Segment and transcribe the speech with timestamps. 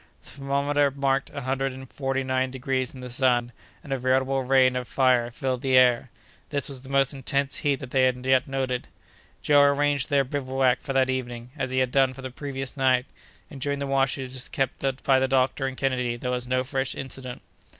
[0.19, 3.51] The thermometer marked a hundred and forty nine degrees in the sun,
[3.83, 6.09] and a veritable rain of fire filled the air.
[6.49, 8.87] This was the most intense heat that they had yet noted.
[9.43, 13.05] Joe arranged their bivouac for that evening, as he had done for the previous night;
[13.51, 17.43] and during the watches kept by the doctor and Kennedy there was no fresh incident.